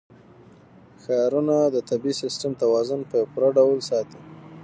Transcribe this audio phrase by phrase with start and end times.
[1.03, 4.19] ښارونه د طبعي سیسټم توازن په پوره ډول ساتي.